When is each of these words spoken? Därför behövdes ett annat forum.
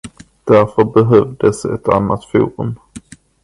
Därför 0.43 0.83
behövdes 0.83 1.65
ett 1.65 1.87
annat 1.89 2.25
forum. 2.25 2.75